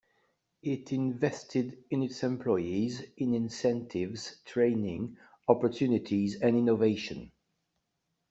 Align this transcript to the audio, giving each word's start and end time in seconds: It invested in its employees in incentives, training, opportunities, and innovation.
It 0.63 0.91
invested 0.93 1.83
in 1.91 2.01
its 2.01 2.23
employees 2.23 3.03
in 3.17 3.35
incentives, 3.35 4.37
training, 4.45 5.15
opportunities, 5.47 6.41
and 6.41 6.57
innovation. 6.57 7.31